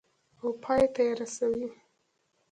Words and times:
او 0.41 0.47
پای 0.63 0.83
ته 0.93 1.01
یې 1.07 1.13
رسوي. 1.19 1.67